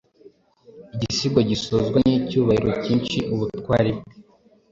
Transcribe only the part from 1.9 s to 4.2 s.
nicyubahiro cyinshi ubutwari bwe